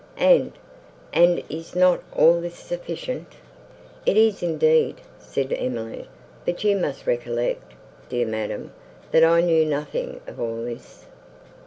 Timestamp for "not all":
1.75-2.41